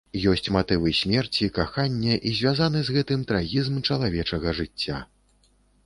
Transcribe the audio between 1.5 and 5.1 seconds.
кахання і звязаны з гэтым трагізм чалавечага жыцця.